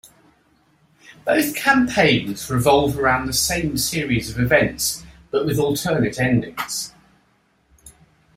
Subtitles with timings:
[1.25, 6.91] Both campaigns revolve around the same series of events, but with alternate endings.